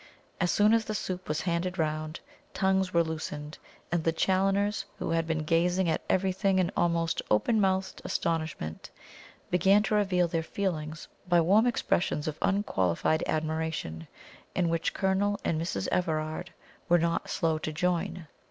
[0.39, 2.21] As soon as the soup was handed round,
[2.55, 3.59] tongues were loosened,
[3.91, 8.89] and the Challoners, who had been gazing at everything in almost open mouthed astonishment,
[9.51, 14.07] began to relieve their feelings by warm expressions of unqualified admiration,
[14.55, 15.87] in which Colonel and Mrs.
[15.91, 16.51] Everard
[16.89, 18.25] were not slow to join.